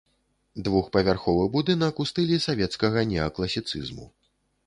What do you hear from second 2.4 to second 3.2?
савецкага